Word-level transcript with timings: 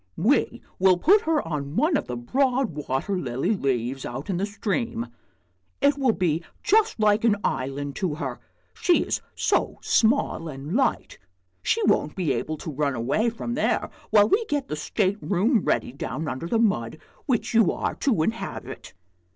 We 0.17 0.63
will 0.79 0.97
put 0.97 1.21
her 1.29 1.47
on 1.47 1.75
one 1.75 1.95
of 1.95 2.07
the 2.07 2.15
broad 2.17 2.69
water 2.73 3.15
lily 3.19 3.51
leaves 3.55 4.03
out 4.03 4.31
in 4.31 4.37
the 4.37 4.47
stream; 4.47 5.05
it 5.79 5.95
will 5.95 6.11
be 6.13 6.43
just 6.63 6.99
like 6.99 7.23
an 7.23 7.35
island 7.43 7.95
to 7.97 8.15
her, 8.15 8.39
she 8.73 9.03
is 9.03 9.21
so 9.35 9.77
small 9.83 10.47
and 10.47 10.73
light. 10.75 11.19
She 11.61 11.83
won't 11.83 12.15
be 12.15 12.33
able 12.33 12.57
to 12.57 12.71
run 12.71 12.95
away 12.95 13.29
from 13.29 13.53
there 13.53 13.91
while 14.09 14.27
we 14.27 14.43
get 14.45 14.69
the 14.69 14.75
state 14.75 15.19
room 15.21 15.59
ready 15.63 15.91
down 15.91 16.27
under 16.27 16.47
the 16.47 16.57
mud, 16.57 16.97
which 17.27 17.53
you 17.53 17.71
are 17.71 17.93
to 17.97 18.23
inhabit." 18.23 18.95